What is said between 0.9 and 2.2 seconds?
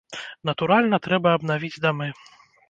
трэба абнавіць дамы.